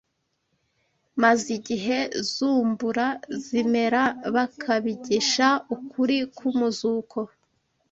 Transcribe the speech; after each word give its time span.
maze 1.21 1.47
igihe 1.57 1.97
zumbura 2.33 3.07
zimera, 3.45 4.03
bakabigisha 4.35 5.47
ukuri 5.75 6.17
k’umuzuko 6.35 7.17